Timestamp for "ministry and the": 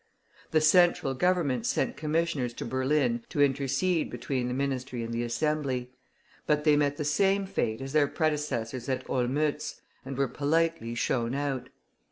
4.55-5.21